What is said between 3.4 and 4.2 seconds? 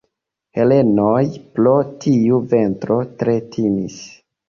timis.